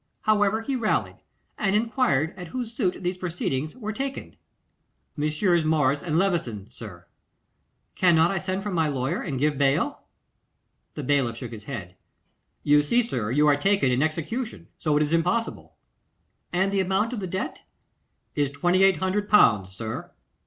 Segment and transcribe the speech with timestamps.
[0.21, 1.17] However, he rallied,
[1.59, 4.35] and enquired at whose suit these proceedings were taken.
[5.15, 5.63] 'Messrs.
[5.63, 7.05] Morris and Levison, sir.'
[7.93, 10.05] 'Cannot I send for my lawyer and give bail?'
[10.95, 11.97] The bailiff shook his head.
[12.63, 15.75] 'You see, sir, you are taken in execution, so it is impossible.'
[16.51, 17.61] 'And the amount of the debt?'
[18.33, 20.09] 'Is 2,800L., sir.